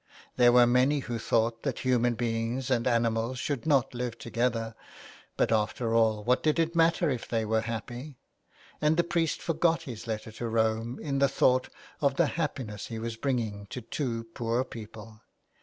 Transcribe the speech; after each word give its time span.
There 0.35 0.51
were 0.51 0.65
many 0.65 1.01
who 1.01 1.19
thought 1.19 1.61
that 1.61 1.77
human 1.85 2.15
beings 2.15 2.71
and 2.71 2.87
animals 2.87 3.37
should 3.37 3.67
not 3.67 3.93
live 3.93 4.17
together; 4.17 4.73
but 5.37 5.51
after 5.51 5.93
all, 5.93 6.23
what 6.23 6.41
did 6.41 6.57
it 6.57 6.75
matter 6.75 7.11
if 7.11 7.27
they 7.27 7.45
were 7.45 7.61
happy? 7.61 8.17
And 8.81 8.97
the 8.97 9.03
priest 9.03 9.43
forgot 9.43 9.83
his 9.83 10.07
letter 10.07 10.31
to 10.31 10.47
Rome 10.49 10.97
in 11.03 11.19
the 11.19 11.29
thought 11.29 11.67
of 11.67 11.67
L96 11.67 11.75
A 11.75 11.77
LETTER 11.77 11.97
TO 11.99 12.05
ROME. 12.05 12.13
the 12.15 12.33
happiness 12.33 12.87
he 12.87 12.97
was 12.97 13.15
bringing 13.15 13.67
to 13.67 13.81
two 13.81 14.23
poor 14.33 14.63
people. 14.63 15.21